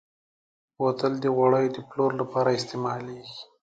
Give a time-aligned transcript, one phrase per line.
[0.77, 3.39] بوتل د غوړیو د پلور لپاره استعمالېږي.